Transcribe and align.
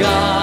God. 0.00 0.39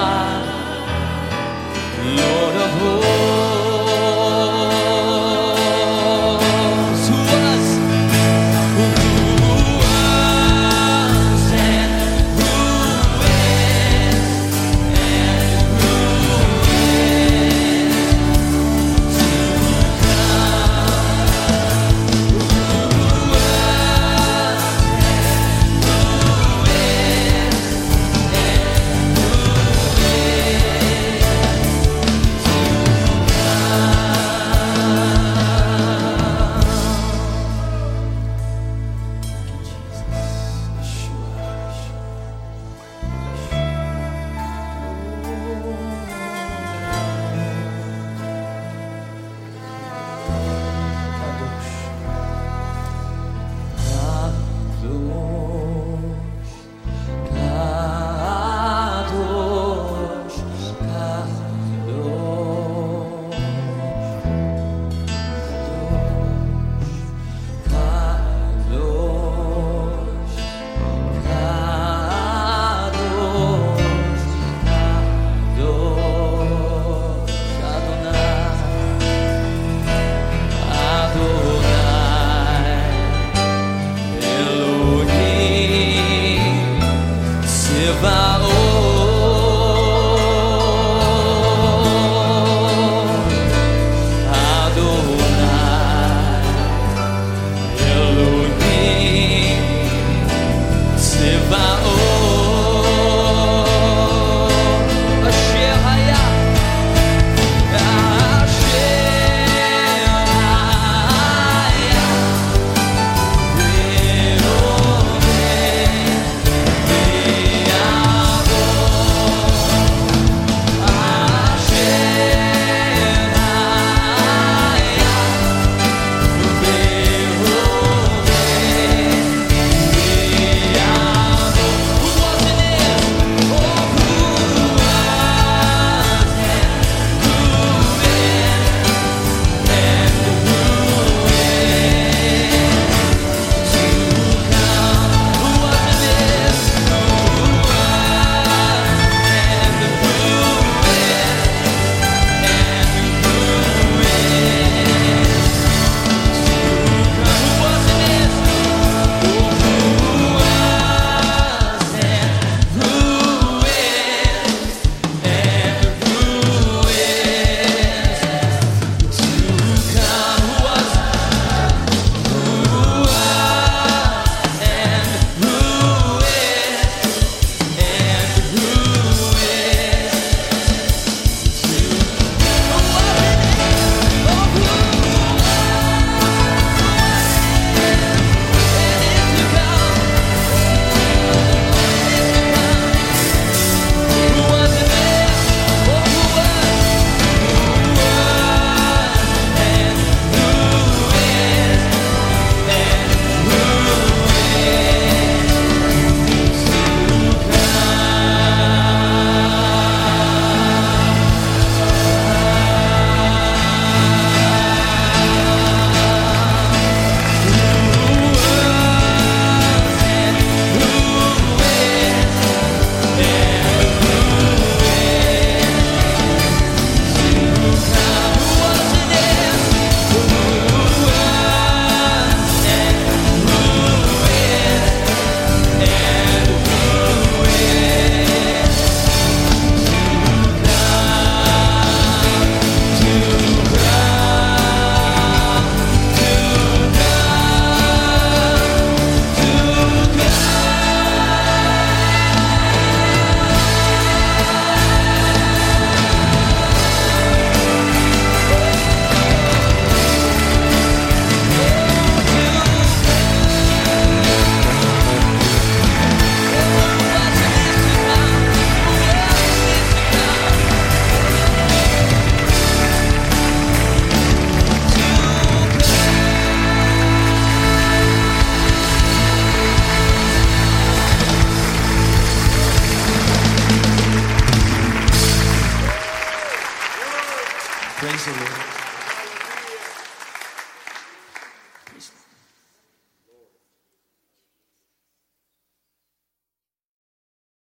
Absolutely. 288.29 288.76